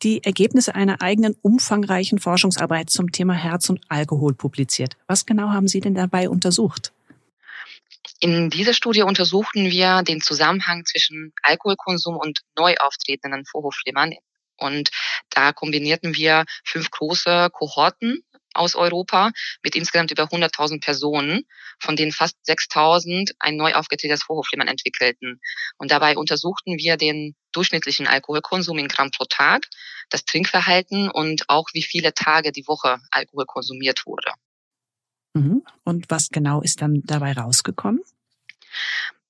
die 0.03 0.23
Ergebnisse 0.23 0.75
einer 0.75 1.01
eigenen 1.01 1.35
umfangreichen 1.43 2.19
Forschungsarbeit 2.19 2.91
zum 2.91 3.11
Thema 3.11 3.35
Herz 3.35 3.71
und 3.71 3.81
Alkohol 3.89 4.35
publiziert. 4.35 4.97
Was 5.07 5.27
genau 5.27 5.49
haben 5.51 5.69
Sie 5.69 5.81
denn 5.81 5.95
dabei 5.95 6.29
untersucht? 6.29 6.93
In 8.21 8.51
dieser 8.51 8.75
Studie 8.75 9.03
untersuchten 9.03 9.71
wir 9.71 10.03
den 10.03 10.21
Zusammenhang 10.21 10.85
zwischen 10.85 11.33
Alkoholkonsum 11.43 12.17
und 12.17 12.41
neu 12.57 12.75
auftretenden 12.81 13.45
Vorhofflimmern. 13.45 14.13
Und 14.59 14.91
da 15.31 15.53
kombinierten 15.53 16.15
wir 16.15 16.45
fünf 16.65 16.91
große 16.91 17.49
Kohorten 17.53 18.23
aus 18.55 18.75
Europa 18.75 19.33
mit 19.63 19.75
insgesamt 19.75 20.11
über 20.11 20.25
100.000 20.25 20.81
Personen, 20.81 21.45
von 21.79 21.97
denen 21.97 22.13
fast 22.13 22.37
6.000 22.47 23.33
ein 23.39 23.57
neu 23.57 23.75
aufgetretenes 23.75 24.23
Vorhofflimmern 24.23 24.69
entwickelten. 24.69 25.41
Und 25.79 25.91
dabei 25.91 26.17
untersuchten 26.17 26.79
wir 26.79 26.97
den 26.97 27.35
durchschnittlichen 27.53 28.07
Alkoholkonsum 28.07 28.79
in 28.79 28.89
Gramm 28.89 29.11
pro 29.11 29.25
Tag, 29.25 29.67
das 30.11 30.25
Trinkverhalten 30.25 31.11
und 31.11 31.49
auch 31.49 31.69
wie 31.73 31.83
viele 31.83 32.15
Tage 32.15 32.53
die 32.53 32.67
Woche 32.67 32.99
Alkohol 33.11 33.47
konsumiert 33.47 34.07
wurde. 34.07 34.33
Mhm. 35.35 35.65
Und 35.85 36.11
was 36.11 36.29
genau 36.29 36.61
ist 36.61 36.83
dann 36.83 37.03
dabei 37.05 37.33
rausgekommen? 37.33 38.03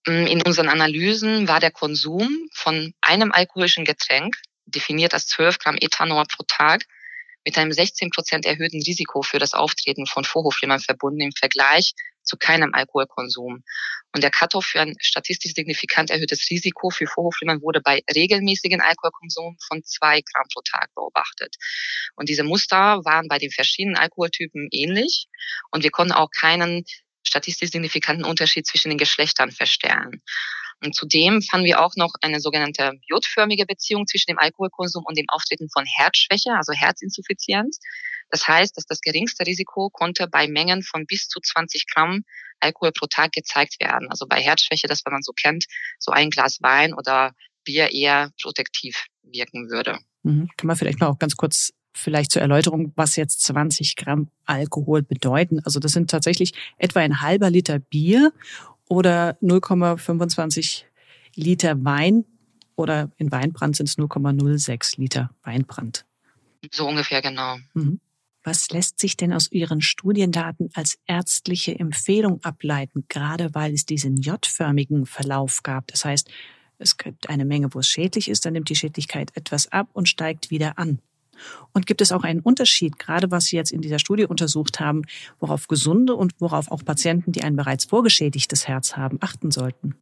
Mm, 0.07 0.27
in 0.27 0.43
unseren 0.43 0.69
Analysen 0.69 1.49
war 1.49 1.61
der 1.61 1.71
Konsum 1.71 2.49
von 2.53 2.95
einem 3.01 3.33
alkoholischen 3.33 3.85
Getränk, 3.85 4.37
definiert 4.67 5.15
als 5.15 5.27
12 5.29 5.59
Gramm 5.59 5.77
Ethanol 5.81 6.25
pro 6.25 6.45
Tag, 6.47 6.85
mit 7.45 7.59
einem 7.59 7.73
16 7.73 8.11
Prozent 8.11 8.47
erhöhten 8.47 8.83
Risiko 8.83 9.23
für 9.23 9.39
das 9.39 9.55
Auftreten 9.55 10.07
von 10.07 10.25
Vorhofflimmern 10.25 10.81
verbunden 10.81 11.21
im 11.21 11.33
Vergleich 11.33 11.93
zu 12.23 12.37
keinem 12.37 12.73
Alkoholkonsum. 12.73 13.63
Und 14.15 14.23
der 14.23 14.31
Cut-off 14.31 14.67
für 14.67 14.81
ein 14.81 14.95
statistisch 15.01 15.53
signifikant 15.55 16.11
erhöhtes 16.11 16.49
Risiko 16.51 16.91
für 16.91 17.07
Vorhofflimmern 17.07 17.63
wurde 17.63 17.81
bei 17.81 18.03
regelmäßigen 18.15 18.81
Alkoholkonsum 18.81 19.57
von 19.67 19.83
zwei 19.85 20.21
Gramm 20.21 20.47
pro 20.53 20.61
Tag 20.63 20.89
beobachtet. 20.95 21.57
Und 22.15 22.29
diese 22.29 22.45
Muster 22.45 23.01
waren 23.05 23.29
bei 23.29 23.39
den 23.39 23.51
verschiedenen 23.51 23.97
Alkoholtypen 23.97 24.69
ähnlich. 24.71 25.27
Und 25.71 25.83
wir 25.83 25.91
konnten 25.91 26.13
auch 26.13 26.31
keinen 26.31 26.85
statistisch 27.27 27.71
signifikanten 27.71 28.25
Unterschied 28.25 28.67
zwischen 28.67 28.91
den 28.91 28.99
Geschlechtern 28.99 29.51
feststellen. 29.51 30.23
Und 30.85 30.95
zudem 30.95 31.43
fanden 31.43 31.67
wir 31.67 31.81
auch 31.81 31.95
noch 31.97 32.13
eine 32.23 32.41
sogenannte 32.41 32.93
jodförmige 33.09 33.67
Beziehung 33.67 34.07
zwischen 34.07 34.31
dem 34.31 34.39
Alkoholkonsum 34.39 35.05
und 35.07 35.17
dem 35.17 35.27
Auftreten 35.29 35.69
von 35.71 35.85
Herzschwäche, 35.87 36.53
also 36.55 36.73
Herzinsuffizienz. 36.73 37.79
Das 38.31 38.49
heißt, 38.49 38.77
dass 38.77 38.87
das 38.87 39.01
geringste 39.01 39.47
Risiko 39.47 39.91
konnte 39.91 40.27
bei 40.27 40.49
Mengen 40.49 40.83
von 40.83 41.07
bis 41.07 41.29
zu 41.29 41.39
20 41.41 41.87
Gramm 41.87 42.25
Alkohol 42.61 42.93
pro 42.93 43.07
Tag 43.07 43.33
gezeigt 43.33 43.81
werden. 43.81 44.09
Also 44.09 44.27
bei 44.27 44.41
Herzschwäche, 44.41 44.87
das 44.89 45.03
man 45.05 45.23
so 45.23 45.33
kennt, 45.33 45.67
so 45.99 46.13
ein 46.13 46.31
Glas 46.31 46.59
Wein 46.63 46.95
oder 46.95 47.33
Bier 47.65 47.93
eher 47.93 48.31
protektiv 48.41 49.07
wirken 49.23 49.71
würde. 49.71 49.99
Mhm. 50.23 50.49
Kann 50.57 50.67
man 50.67 50.77
vielleicht 50.77 51.01
mal 51.01 51.09
auch 51.09 51.19
ganz 51.19 51.37
kurz 51.37 51.73
vielleicht 51.95 52.31
zur 52.31 52.43
Erläuterung, 52.43 52.93
was 52.97 53.17
jetzt 53.17 53.43
20 53.43 53.97
Gramm 53.97 54.31
Alkohol 54.47 55.03
bedeuten. 55.03 55.61
Also 55.65 55.79
das 55.79 55.93
sind 55.93 56.11
tatsächlich 56.11 56.55
etwa 56.79 57.01
ein 57.01 57.21
halber 57.21 57.51
Liter 57.51 57.79
Bier 57.79 58.33
oder 58.93 59.39
0,25 59.41 60.83
Liter 61.35 61.83
Wein 61.83 62.27
oder 62.77 63.11
in 63.17 63.33
Weinbrand 63.33 63.75
sind 63.75 63.89
es 63.89 63.97
0,06 63.97 65.01
Liter 65.01 65.31
Weinbrand. 65.45 66.05
So 66.71 66.87
ungefähr 66.87 67.23
genau. 67.23 67.57
Mhm. 67.73 68.01
Was 68.45 68.69
lässt 68.69 69.01
sich 69.01 69.17
denn 69.17 69.33
aus 69.33 69.51
Ihren 69.51 69.81
Studiendaten 69.81 70.69
als 70.75 70.99
ärztliche 71.07 71.79
Empfehlung 71.79 72.45
ableiten, 72.45 73.07
gerade 73.09 73.55
weil 73.55 73.73
es 73.73 73.87
diesen 73.87 74.19
J-förmigen 74.19 75.07
Verlauf 75.07 75.63
gab? 75.63 75.87
Das 75.87 76.05
heißt, 76.05 76.29
es 76.77 76.99
gibt 76.99 77.31
eine 77.31 77.47
Menge, 77.47 77.73
wo 77.73 77.79
es 77.79 77.89
schädlich 77.89 78.29
ist, 78.29 78.45
dann 78.45 78.53
nimmt 78.53 78.69
die 78.69 78.77
Schädlichkeit 78.77 79.35
etwas 79.35 79.73
ab 79.73 79.89
und 79.95 80.07
steigt 80.07 80.51
wieder 80.51 80.79
an. 80.79 80.99
Und 81.73 81.87
gibt 81.87 82.01
es 82.01 82.13
auch 82.13 82.25
einen 82.25 82.41
Unterschied, 82.41 82.99
gerade 82.99 83.31
was 83.31 83.47
Sie 83.47 83.57
jetzt 83.57 83.73
in 83.73 83.81
dieser 83.81 83.99
Studie 83.99 84.25
untersucht 84.25 84.81
haben, 84.81 85.03
worauf 85.41 85.69
gesunde 85.69 86.15
und 86.15 86.33
worauf 86.39 86.71
auch 86.71 86.85
Patienten, 86.85 87.33
die 87.33 87.43
ein 87.43 87.57
bereits 87.57 87.87
vorgeschädigtes 87.87 88.69
Herz 88.69 88.97
haben, 88.97 89.19
achten 89.21 89.51
sollten? 89.51 89.97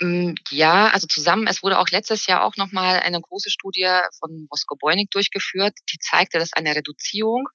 Mm, 0.00 0.34
ja, 0.50 0.88
also 0.88 1.06
zusammen, 1.06 1.46
es 1.46 1.62
wurde 1.62 1.78
auch 1.78 1.88
letztes 1.88 2.26
Jahr 2.26 2.44
auch 2.44 2.56
nochmal 2.56 3.00
eine 3.00 3.20
große 3.20 3.50
Studie 3.50 3.88
von 4.18 4.46
Mosko 4.50 4.76
Beunig 4.76 5.10
durchgeführt, 5.10 5.74
die 5.92 5.98
zeigte, 5.98 6.38
dass 6.38 6.52
eine 6.52 6.74
Reduzierung 6.74 7.46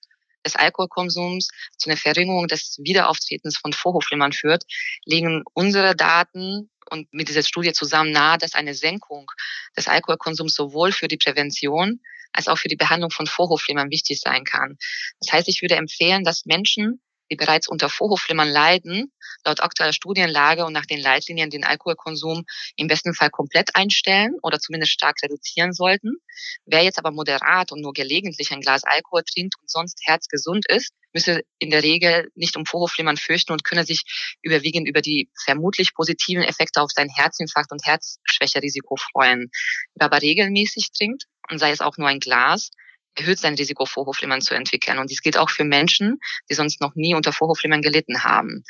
des 0.45 0.55
Alkoholkonsums 0.55 1.49
zu 1.77 1.89
einer 1.89 1.97
Verringerung 1.97 2.47
des 2.47 2.77
Wiederauftretens 2.81 3.57
von 3.57 3.73
Vorhofflimmern 3.73 4.31
führt, 4.31 4.63
legen 5.05 5.43
unsere 5.53 5.95
Daten 5.95 6.69
und 6.89 7.11
mit 7.13 7.29
dieser 7.29 7.43
Studie 7.43 7.73
zusammen 7.73 8.11
nahe, 8.11 8.37
dass 8.37 8.55
eine 8.55 8.73
Senkung 8.73 9.31
des 9.77 9.87
Alkoholkonsums 9.87 10.53
sowohl 10.53 10.91
für 10.91 11.07
die 11.07 11.17
Prävention 11.17 12.01
als 12.31 12.47
auch 12.47 12.57
für 12.57 12.67
die 12.67 12.75
Behandlung 12.75 13.11
von 13.11 13.27
Vorhofflimmern 13.27 13.89
wichtig 13.89 14.19
sein 14.19 14.43
kann. 14.43 14.77
Das 15.19 15.33
heißt, 15.33 15.47
ich 15.47 15.61
würde 15.61 15.75
empfehlen, 15.75 16.23
dass 16.23 16.45
Menschen, 16.45 17.01
die 17.31 17.35
bereits 17.35 17.67
unter 17.67 17.89
Vorhofflimmern 17.89 18.49
leiden, 18.49 19.11
laut 19.45 19.61
aktueller 19.61 19.93
Studienlage 19.93 20.65
und 20.65 20.73
nach 20.73 20.85
den 20.85 20.99
Leitlinien 20.99 21.49
den 21.49 21.63
Alkoholkonsum 21.63 22.45
im 22.75 22.87
besten 22.87 23.13
Fall 23.13 23.29
komplett 23.29 23.75
einstellen 23.75 24.35
oder 24.41 24.59
zumindest 24.59 24.93
stark 24.93 25.17
reduzieren 25.23 25.73
sollten. 25.73 26.17
Wer 26.65 26.83
jetzt 26.83 26.99
aber 26.99 27.11
moderat 27.11 27.71
und 27.71 27.81
nur 27.81 27.93
gelegentlich 27.93 28.51
ein 28.51 28.61
Glas 28.61 28.83
Alkohol 28.83 29.23
trinkt 29.23 29.55
und 29.61 29.69
sonst 29.69 29.99
herzgesund 30.03 30.65
ist, 30.67 30.93
müsse 31.13 31.41
in 31.57 31.71
der 31.71 31.83
Regel 31.83 32.29
nicht 32.35 32.55
um 32.55 32.65
Vorhofflimmern 32.65 33.17
fürchten 33.17 33.51
und 33.51 33.63
könne 33.63 33.85
sich 33.85 34.03
überwiegend 34.41 34.87
über 34.87 35.01
die 35.01 35.29
vermutlich 35.43 35.93
positiven 35.93 36.43
Effekte 36.43 36.81
auf 36.81 36.91
sein 36.93 37.09
Herzinfarkt 37.09 37.71
und 37.71 37.85
Herzschwächerisiko 37.85 38.95
freuen. 38.95 39.49
Wer 39.95 40.05
aber 40.05 40.21
regelmäßig 40.21 40.91
trinkt, 40.91 41.25
und 41.49 41.57
sei 41.57 41.71
es 41.71 41.81
auch 41.81 41.97
nur 41.97 42.07
ein 42.07 42.19
Glas, 42.19 42.69
erhöht 43.19 43.39
sein 43.39 43.55
Risiko, 43.55 43.85
Vorhofflimmern 43.85 44.41
zu 44.41 44.53
entwickeln. 44.53 44.99
Und 44.99 45.09
dies 45.09 45.21
gilt 45.21 45.37
auch 45.37 45.49
für 45.49 45.63
Menschen, 45.63 46.19
die 46.49 46.55
sonst 46.55 46.81
noch 46.81 46.95
nie 46.95 47.15
unter 47.15 47.33
Vorhofflimmern 47.33 47.81
gelitten 47.81 48.23
haben. 48.23 48.63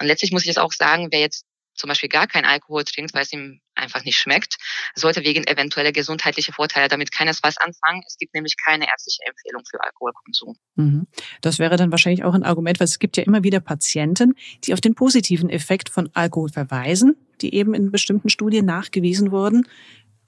Und 0.00 0.06
letztlich 0.06 0.32
muss 0.32 0.42
ich 0.42 0.48
jetzt 0.48 0.58
auch 0.58 0.72
sagen, 0.72 1.08
wer 1.10 1.20
jetzt 1.20 1.44
zum 1.74 1.88
Beispiel 1.88 2.08
gar 2.08 2.26
kein 2.26 2.44
Alkohol 2.44 2.84
trinkt, 2.84 3.14
weil 3.14 3.22
es 3.22 3.32
ihm 3.32 3.60
einfach 3.74 4.04
nicht 4.04 4.18
schmeckt, 4.18 4.56
sollte 4.94 5.24
wegen 5.24 5.46
eventueller 5.46 5.92
gesundheitlicher 5.92 6.52
Vorteile 6.52 6.88
damit 6.88 7.12
keinesfalls 7.12 7.56
anfangen. 7.56 8.02
Es 8.06 8.18
gibt 8.18 8.34
nämlich 8.34 8.56
keine 8.62 8.88
ärztliche 8.88 9.22
Empfehlung 9.26 9.62
für 9.68 9.82
Alkoholkonsum. 9.82 10.56
Mhm. 10.76 11.06
Das 11.40 11.58
wäre 11.58 11.76
dann 11.76 11.90
wahrscheinlich 11.90 12.24
auch 12.24 12.34
ein 12.34 12.42
Argument, 12.42 12.78
weil 12.78 12.86
es 12.86 12.98
gibt 12.98 13.16
ja 13.16 13.22
immer 13.22 13.42
wieder 13.42 13.60
Patienten, 13.60 14.34
die 14.64 14.74
auf 14.74 14.80
den 14.80 14.94
positiven 14.94 15.48
Effekt 15.48 15.88
von 15.88 16.10
Alkohol 16.12 16.50
verweisen, 16.50 17.16
die 17.40 17.54
eben 17.54 17.74
in 17.74 17.90
bestimmten 17.90 18.28
Studien 18.28 18.66
nachgewiesen 18.66 19.32
wurden. 19.32 19.66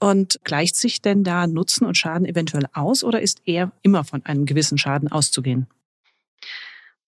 Und 0.05 0.39
gleicht 0.43 0.75
sich 0.75 1.01
denn 1.01 1.23
da 1.23 1.47
Nutzen 1.47 1.83
und 1.83 1.97
Schaden 1.97 2.27
eventuell 2.27 2.67
aus 2.73 3.03
oder 3.03 3.21
ist 3.23 3.41
eher 3.45 3.71
immer 3.81 4.03
von 4.03 4.23
einem 4.23 4.45
gewissen 4.45 4.77
Schaden 4.77 5.11
auszugehen? 5.11 5.65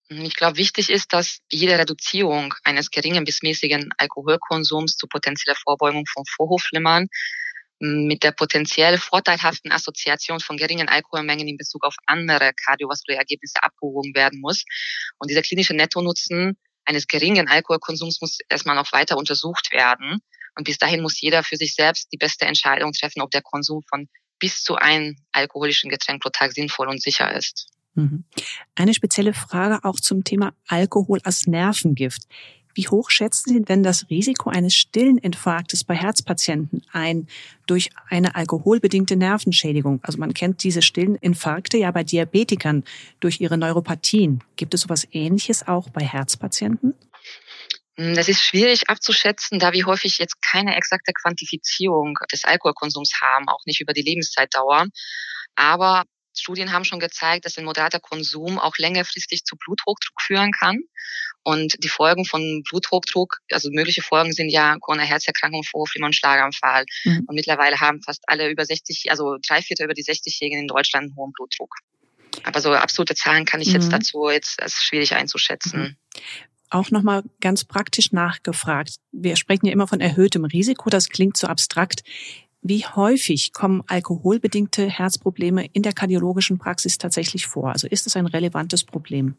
Ich 0.09 0.35
glaube, 0.35 0.57
wichtig 0.57 0.89
ist, 0.89 1.13
dass 1.13 1.37
jede 1.51 1.77
Reduzierung 1.77 2.55
eines 2.63 2.89
geringen 2.89 3.23
bis 3.23 3.43
mäßigen 3.43 3.91
Alkoholkonsums 3.99 4.95
zu 4.95 5.05
potenzieller 5.05 5.55
Vorbeugung 5.63 6.07
von 6.07 6.23
Vorhofflimmern 6.25 7.05
mit 7.77 8.23
der 8.23 8.31
potenziell 8.31 8.97
vorteilhaften 8.97 9.71
Assoziation 9.71 10.39
von 10.39 10.57
geringen 10.57 10.89
Alkoholmengen 10.89 11.47
in 11.47 11.57
Bezug 11.57 11.83
auf 11.83 11.97
andere 12.07 12.51
kardiovaskuläre 12.65 13.19
Ergebnisse 13.19 13.61
abgewogen 13.61 14.15
werden 14.15 14.41
muss. 14.41 14.65
Und 15.19 15.29
dieser 15.29 15.43
klinische 15.43 15.75
Nettonutzen 15.75 16.57
eines 16.83 17.05
geringen 17.05 17.47
Alkoholkonsums 17.47 18.21
muss 18.21 18.39
erstmal 18.49 18.75
noch 18.75 18.91
weiter 18.91 19.17
untersucht 19.17 19.71
werden. 19.71 20.23
Und 20.57 20.63
bis 20.63 20.77
dahin 20.77 21.01
muss 21.01 21.21
jeder 21.21 21.43
für 21.43 21.55
sich 21.55 21.75
selbst 21.75 22.11
die 22.11 22.17
beste 22.17 22.45
Entscheidung 22.45 22.91
treffen, 22.91 23.21
ob 23.21 23.31
der 23.31 23.41
Konsum 23.41 23.83
von 23.83 24.09
bis 24.39 24.63
zu 24.63 24.75
einem 24.75 25.15
alkoholischen 25.31 25.89
Getränk 25.89 26.21
pro 26.21 26.29
Tag 26.29 26.51
sinnvoll 26.53 26.87
und 26.87 27.01
sicher 27.01 27.33
ist. 27.33 27.67
Mhm. 27.93 28.23
Eine 28.75 28.93
spezielle 28.93 29.33
Frage 29.33 29.83
auch 29.83 29.99
zum 29.99 30.23
Thema 30.23 30.53
Alkohol 30.67 31.19
als 31.23 31.47
Nervengift. 31.47 32.23
Wie 32.77 32.87
hoch 32.87 33.09
schätzen 33.09 33.53
Sie 33.53 33.61
denn 33.63 33.81
das 33.81 34.07
Risiko 34.11 34.51
eines 34.51 34.75
stillen 34.75 35.17
Infarktes 35.17 35.83
bei 35.83 35.95
Herzpatienten 35.95 36.83
ein 36.91 37.27
durch 37.65 37.89
eine 38.07 38.35
alkoholbedingte 38.35 39.15
Nervenschädigung? 39.15 39.99
Also 40.03 40.19
man 40.19 40.35
kennt 40.35 40.63
diese 40.63 40.83
stillen 40.83 41.15
Infarkte 41.15 41.79
ja 41.79 41.89
bei 41.89 42.03
Diabetikern 42.03 42.83
durch 43.19 43.41
ihre 43.41 43.57
Neuropathien. 43.57 44.43
Gibt 44.57 44.75
es 44.75 44.81
sowas 44.81 45.07
Ähnliches 45.11 45.67
auch 45.67 45.89
bei 45.89 46.05
Herzpatienten? 46.05 46.93
Hm, 47.97 48.15
das 48.15 48.29
ist 48.29 48.43
schwierig 48.43 48.89
abzuschätzen, 48.89 49.59
da 49.59 49.73
wir 49.73 49.85
häufig 49.85 50.17
jetzt 50.19 50.41
keine 50.41 50.75
exakte 50.75 51.13
Quantifizierung 51.13 52.15
des 52.31 52.43
Alkoholkonsums 52.43 53.13
haben, 53.21 53.49
auch 53.49 53.65
nicht 53.65 53.81
über 53.81 53.93
die 53.93 54.03
Lebenszeitdauer. 54.03 54.85
Aber 55.55 56.03
Studien 56.39 56.71
haben 56.71 56.85
schon 56.85 56.99
gezeigt, 56.99 57.45
dass 57.45 57.57
ein 57.57 57.65
moderater 57.65 57.99
Konsum 57.99 58.59
auch 58.59 58.77
längerfristig 58.77 59.43
zu 59.43 59.55
Bluthochdruck 59.57 60.21
führen 60.21 60.51
kann. 60.51 60.81
Und 61.43 61.75
die 61.83 61.89
Folgen 61.89 62.25
von 62.25 62.61
Bluthochdruck, 62.69 63.37
also 63.51 63.69
mögliche 63.71 64.03
Folgen 64.03 64.33
sind 64.33 64.49
ja 64.49 64.77
Corona-Herzerkrankung, 64.79 65.63
Vorhofflimmern 65.63 66.09
und 66.09 66.15
Schlaganfall. 66.15 66.85
Mhm. 67.05 67.25
Und 67.27 67.35
mittlerweile 67.35 67.79
haben 67.79 68.03
fast 68.03 68.21
alle 68.27 68.49
über 68.49 68.65
60, 68.65 69.09
also 69.09 69.37
drei 69.47 69.63
Viertel 69.63 69.85
über 69.85 69.95
die 69.95 70.03
60-Jährigen 70.03 70.59
in 70.59 70.67
Deutschland 70.67 71.05
einen 71.05 71.15
hohen 71.15 71.31
Blutdruck. 71.31 71.73
Aber 72.43 72.61
so 72.61 72.73
absolute 72.73 73.15
Zahlen 73.15 73.45
kann 73.45 73.61
ich 73.61 73.69
mhm. 73.69 73.75
jetzt 73.75 73.91
dazu 73.91 74.29
jetzt 74.29 74.61
als 74.61 74.83
schwierig 74.83 75.15
einzuschätzen. 75.15 75.79
Mhm 75.79 75.97
auch 76.69 76.91
nochmal 76.91 77.23
ganz 77.41 77.63
praktisch 77.63 78.11
nachgefragt. 78.11 78.95
Wir 79.11 79.35
sprechen 79.35 79.65
ja 79.67 79.71
immer 79.71 79.87
von 79.87 80.01
erhöhtem 80.01 80.45
Risiko, 80.45 80.89
das 80.89 81.09
klingt 81.09 81.37
so 81.37 81.47
abstrakt. 81.47 82.03
Wie 82.61 82.85
häufig 82.85 83.53
kommen 83.53 83.83
alkoholbedingte 83.87 84.89
Herzprobleme 84.89 85.67
in 85.73 85.83
der 85.83 85.93
kardiologischen 85.93 86.57
Praxis 86.57 86.97
tatsächlich 86.97 87.47
vor? 87.47 87.71
Also 87.71 87.87
ist 87.87 88.07
es 88.07 88.15
ein 88.15 88.25
relevantes 88.25 88.83
Problem? 88.83 89.37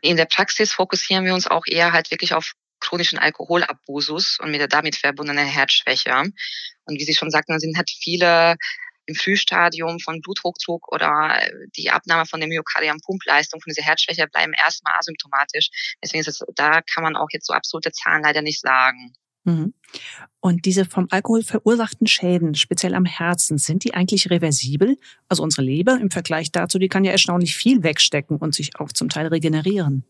In 0.00 0.16
der 0.16 0.26
Praxis 0.26 0.72
fokussieren 0.72 1.24
wir 1.24 1.34
uns 1.34 1.46
auch 1.46 1.64
eher 1.66 1.92
halt 1.92 2.10
wirklich 2.10 2.32
auf 2.32 2.54
chronischen 2.80 3.18
Alkoholabusus 3.18 4.38
und 4.40 4.50
mit 4.50 4.60
der 4.60 4.68
damit 4.68 4.96
verbundenen 4.96 5.46
Herzschwäche. 5.46 6.14
Und 6.14 6.98
wie 6.98 7.04
Sie 7.04 7.14
schon 7.14 7.30
sagten, 7.30 7.58
sind 7.58 7.76
halt 7.76 7.90
viele 7.90 8.56
im 9.08 9.14
Frühstadium 9.14 9.98
von 9.98 10.20
Bluthochdruck 10.20 10.92
oder 10.92 11.40
äh, 11.40 11.50
die 11.76 11.90
Abnahme 11.90 12.26
von 12.26 12.40
der 12.40 12.48
Myokardium-Pumpleistung, 12.48 13.60
von 13.60 13.70
dieser 13.70 13.86
Herzschwäche 13.86 14.26
bleiben 14.28 14.52
erstmal 14.52 14.94
asymptomatisch. 14.98 15.70
Deswegen 16.02 16.20
ist 16.20 16.28
es, 16.28 16.44
da 16.54 16.82
kann 16.82 17.02
man 17.02 17.16
auch 17.16 17.28
jetzt 17.32 17.46
so 17.46 17.54
absolute 17.54 17.90
Zahlen 17.90 18.22
leider 18.22 18.42
nicht 18.42 18.60
sagen. 18.60 19.14
Mhm. 19.44 19.72
Und 20.40 20.66
diese 20.66 20.84
vom 20.84 21.08
Alkohol 21.10 21.42
verursachten 21.42 22.06
Schäden, 22.06 22.54
speziell 22.54 22.94
am 22.94 23.06
Herzen, 23.06 23.56
sind 23.56 23.84
die 23.84 23.94
eigentlich 23.94 24.30
reversibel? 24.30 24.98
Also 25.28 25.42
unsere 25.42 25.62
Leber 25.62 25.98
im 25.98 26.10
Vergleich 26.10 26.52
dazu, 26.52 26.78
die 26.78 26.88
kann 26.88 27.04
ja 27.04 27.12
erstaunlich 27.12 27.56
viel 27.56 27.82
wegstecken 27.82 28.36
und 28.36 28.54
sich 28.54 28.78
auch 28.78 28.92
zum 28.92 29.08
Teil 29.08 29.28
regenerieren. 29.28 30.04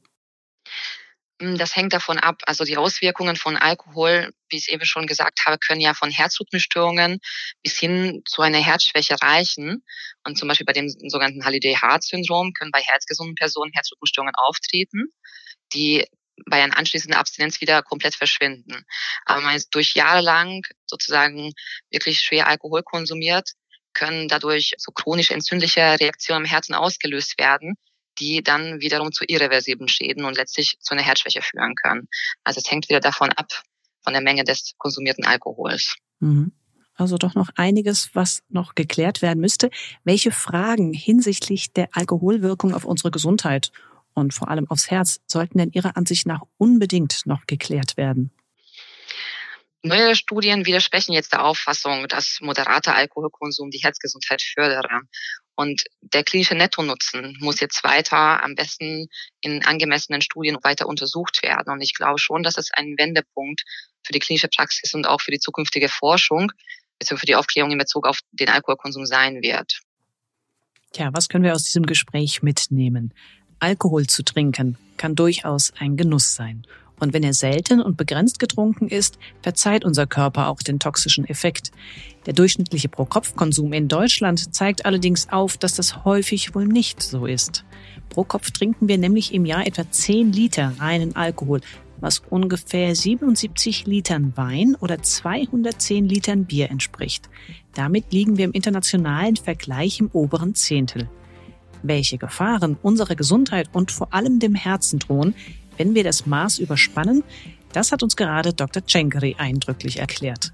Hm, 1.41 1.57
das 1.57 1.77
hängt 1.77 1.93
davon 1.93 2.19
ab. 2.19 2.43
Also 2.47 2.65
die 2.65 2.77
Auswirkungen 2.77 3.37
von 3.37 3.57
Alkohol, 3.57 4.33
wie 4.49 4.57
ich 4.57 4.71
eben 4.71 4.85
schon 4.85 5.07
gesagt 5.07 5.41
habe, 5.47 5.59
können 5.59 5.81
ja 5.81 5.95
von 5.95 6.11
Herzrhythmusstörungen 6.11 7.21
bis 7.63 7.79
hin 7.79 8.23
zu 8.27 8.43
einer 8.43 8.59
Herzschwäche 8.59 9.17
reichen. 9.23 9.85
Und 10.25 10.37
zum 10.37 10.49
Beispiel 10.49 10.67
bei 10.67 10.73
dem 10.73 10.89
sogenannten 10.89 11.45
Holiday-Heart-Syndrom 11.45 12.53
können 12.55 12.73
bei 12.73 12.81
herzgesunden 12.81 13.37
Personen 13.37 13.71
Herzrhythmusstörungen 13.73 14.35
auftreten, 14.37 15.13
die 15.73 16.05
bei 16.47 16.63
einer 16.63 16.77
anschließenden 16.77 17.19
Abstinenz 17.19 17.61
wieder 17.61 17.83
komplett 17.83 18.15
verschwinden. 18.17 18.85
Aber 19.25 19.41
man 19.41 19.57
ist 19.57 19.75
durch 19.75 19.95
Jahre 19.95 20.23
lang 20.23 20.63
sozusagen 20.87 21.53
wirklich 21.91 22.21
schwer 22.21 22.47
Alkohol 22.49 22.83
konsumiert, 22.83 23.51
können 23.93 24.29
dadurch 24.29 24.75
so 24.79 24.93
chronisch 24.93 25.31
entzündliche 25.31 25.99
Reaktionen 26.01 26.45
im 26.45 26.51
Herzen 26.51 26.75
ausgelöst 26.75 27.39
werden, 27.39 27.75
die 28.19 28.43
dann 28.43 28.81
wiederum 28.81 29.13
zu 29.13 29.25
irreversiblen 29.27 29.89
Schäden 29.89 30.25
und 30.25 30.37
letztlich 30.37 30.79
zu 30.81 30.95
einer 30.95 31.03
Herzschwäche 31.03 31.43
führen 31.43 31.75
können. 31.75 32.09
Also 32.45 32.61
es 32.61 32.71
hängt 32.71 32.89
wieder 32.89 33.01
davon 33.01 33.31
ab, 33.31 33.63
von 34.03 34.13
der 34.13 34.23
Menge 34.23 34.45
des 34.45 34.75
konsumierten 34.79 35.25
Alkohols. 35.25 35.97
Mhm. 36.21 36.53
Also 36.95 37.17
doch 37.17 37.35
noch 37.35 37.51
einiges, 37.55 38.11
was 38.15 38.43
noch 38.49 38.75
geklärt 38.75 39.23
werden 39.23 39.39
müsste. 39.39 39.71
Welche 40.03 40.33
Fragen 40.33 40.93
hinsichtlich 40.93 41.73
der 41.73 41.89
Alkoholwirkung 41.93 42.75
auf 42.75 42.85
unsere 42.85 43.13
Gesundheit 43.13 43.71
und 44.15 44.35
vor 44.35 44.49
allem 44.49 44.69
aufs 44.69 44.91
Herz 44.91 45.21
sollten 45.27 45.59
denn 45.59 45.71
Ihrer 45.71 45.97
Ansicht 45.97 46.27
nach 46.27 46.43
unbedingt 46.57 47.23
noch 47.25 47.47
geklärt 47.47 47.97
werden? 47.97 48.33
Neue 49.83 50.17
Studien 50.17 50.67
widersprechen 50.67 51.13
jetzt 51.13 51.33
der 51.33 51.45
Auffassung, 51.45 52.09
dass 52.09 52.39
moderater 52.41 52.97
Alkoholkonsum 52.97 53.71
die 53.71 53.79
Herzgesundheit 53.79 54.43
fördere. 54.43 55.03
Und 55.59 55.83
der 56.03 56.23
klinische 56.23 56.55
Nettonutzen 56.55 57.37
muss 57.41 57.59
jetzt 57.59 57.83
weiter, 57.83 58.45
am 58.45 58.55
besten 58.55 59.09
in 59.41 59.65
angemessenen 59.65 60.23
Studien 60.23 60.57
weiter 60.63 60.87
untersucht 60.87 61.43
werden. 61.43 61.73
Und 61.73 61.81
ich 61.81 61.95
glaube 61.95 62.21
schon, 62.21 62.45
dass 62.45 62.57
es 62.59 62.71
ein 62.73 62.95
Wendepunkt 62.97 63.65
für 64.05 64.13
die 64.13 64.21
klinische 64.21 64.47
Praxis 64.47 64.95
und 64.95 65.09
auch 65.09 65.21
für 65.21 65.33
die 65.33 65.41
zukünftige 65.41 65.89
Forschung 65.89 66.53
bzw. 67.01 67.17
für 67.17 67.27
die 67.27 67.35
Aufklärung 67.35 67.73
in 67.73 67.79
Bezug 67.79 68.07
auf 68.07 68.21
den 68.31 68.51
Alkoholkonsum 68.51 69.05
sein 69.05 69.43
wird. 69.43 69.81
Tja, 70.93 71.11
was 71.13 71.29
können 71.29 71.43
wir 71.43 71.57
aus 71.57 71.65
diesem 71.65 71.87
Gespräch 71.87 72.41
mitnehmen? 72.41 73.13
Alkohol 73.59 74.07
zu 74.07 74.23
trinken 74.23 74.79
kann 74.97 75.17
durchaus 75.17 75.73
ein 75.81 75.97
Genuss 75.97 76.37
sein. 76.37 76.69
Und 77.01 77.13
wenn 77.13 77.23
er 77.23 77.35
selten 77.35 77.81
und 77.81 77.97
begrenzt 77.97 78.39
getrunken 78.39 78.89
ist, 78.89 79.19
verzeiht 79.43 79.85
unser 79.85 80.07
Körper 80.07 80.49
auch 80.49 80.59
den 80.59 80.79
toxischen 80.79 81.25
Effekt. 81.25 81.71
Der 82.27 82.33
durchschnittliche 82.33 82.89
Pro-Kopf-Konsum 82.89 83.73
in 83.73 83.89
Deutschland 83.89 84.55
zeigt 84.55 84.85
allerdings 84.85 85.29
auf, 85.31 85.57
dass 85.57 85.77
das 85.77 86.05
häufig 86.05 86.55
wohl 86.55 86.67
nicht 86.67 87.03
so 87.03 87.27
ist. 87.27 87.65
Pro 88.09 88.25
Kopf 88.25 88.51
trinken 88.51 88.89
wir 88.89 88.99
nämlich 88.99 89.33
im 89.33 89.45
Jahr 89.45 89.67
etwa 89.67 89.91
10 89.91 90.33
Liter 90.33 90.73
reinen 90.79 91.15
Alkohol, 91.15 91.61
was 92.01 92.23
ungefähr 92.31 92.95
77 92.95 93.87
Litern 93.87 94.33
Wein 94.37 94.77
oder 94.81 95.03
210 95.03 96.09
Litern 96.09 96.45
Bier 96.45 96.71
entspricht. 96.71 97.29
Damit 97.75 98.13
liegen 98.13 98.37
wir 98.39 98.45
im 98.45 98.53
internationalen 98.53 99.37
Vergleich 99.37 100.01
im 100.01 100.09
oberen 100.13 100.55
Zehntel. 100.55 101.09
Welche 101.83 102.19
Gefahren 102.19 102.77
unserer 102.83 103.15
Gesundheit 103.15 103.69
und 103.73 103.93
vor 103.93 104.13
allem 104.13 104.39
dem 104.41 104.55
Herzen 104.55 104.99
drohen, 104.99 105.35
wenn 105.79 105.95
wir 105.95 106.05
das 106.05 106.27
Maß 106.27 106.59
überspannen, 106.59 107.25
das 107.73 107.93
hat 107.93 108.03
uns 108.03 108.17
gerade 108.17 108.53
Dr. 108.53 108.83
Cenkeri 108.87 109.37
eindrücklich 109.39 109.99
erklärt. 109.99 110.53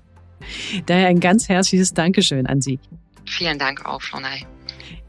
Daher 0.87 1.09
ein 1.09 1.21
ganz 1.21 1.49
herzliches 1.49 1.95
Dankeschön 1.95 2.47
an 2.47 2.61
Sie. 2.61 2.79
Vielen 3.25 3.59
Dank 3.59 3.85
auch, 3.87 4.03
Frau 4.03 4.21
Ney. 4.21 4.47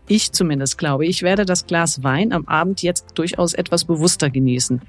Ich 0.07 0.31
zumindest 0.31 0.77
glaube, 0.77 1.05
ich 1.05 1.24
werde 1.24 1.45
das 1.45 1.65
Glas 1.65 2.03
Wein 2.03 2.31
am 2.31 2.45
Abend 2.45 2.81
jetzt 2.81 3.07
durchaus 3.15 3.53
etwas 3.53 3.86
bewusster 3.86 4.29
genießen. 4.29 4.81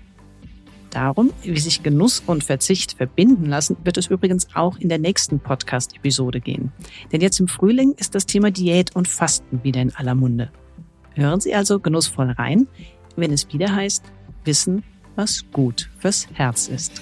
Darum, 0.90 1.32
wie 1.42 1.58
sich 1.58 1.82
Genuss 1.82 2.22
und 2.26 2.44
Verzicht 2.44 2.92
verbinden 2.92 3.46
lassen, 3.46 3.76
wird 3.82 3.98
es 3.98 4.06
übrigens 4.06 4.48
auch 4.54 4.78
in 4.78 4.88
der 4.88 4.98
nächsten 4.98 5.40
Podcast-Episode 5.40 6.40
gehen. 6.40 6.72
Denn 7.12 7.20
jetzt 7.20 7.40
im 7.40 7.48
Frühling 7.48 7.94
ist 7.98 8.14
das 8.14 8.26
Thema 8.26 8.50
Diät 8.50 8.94
und 8.94 9.08
Fasten 9.08 9.62
wieder 9.62 9.80
in 9.82 9.94
aller 9.94 10.14
Munde. 10.14 10.50
Hören 11.14 11.40
Sie 11.40 11.54
also 11.54 11.80
genussvoll 11.80 12.30
rein, 12.30 12.68
wenn 13.16 13.32
es 13.32 13.52
wieder 13.52 13.74
heißt, 13.74 14.04
Wissen 14.44 14.84
was 15.16 15.44
gut 15.52 15.90
fürs 15.98 16.28
Herz 16.34 16.68
ist. 16.68 17.00